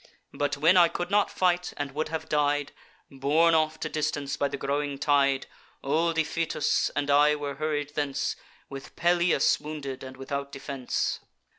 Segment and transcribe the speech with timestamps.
[0.33, 2.71] But, when I could not fight, and would have died,
[3.11, 5.45] Borne off to distance by the growing tide,
[5.83, 8.35] Old Iphitus and I were hurried thence,
[8.67, 11.19] With Pelias wounded, and without defence.